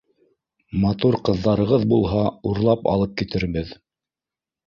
[0.83, 3.77] Матур ҡыҙҙарығыҙ булһа, Урлап алып китербеҙ